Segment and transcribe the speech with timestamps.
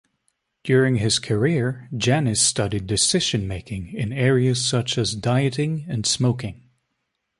[0.63, 6.63] During his career, Janis studied decisionmaking in areas such as dieting and smoking.